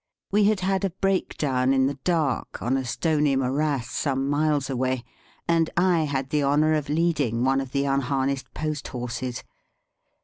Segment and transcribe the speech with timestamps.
[0.31, 4.67] We had had a break down in the dark, on a stony morass some miles
[4.67, 5.03] away;
[5.47, 9.43] and I had the honour of leading one of the unharnessed post horses.